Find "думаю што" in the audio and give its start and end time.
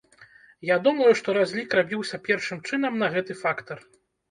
0.87-1.35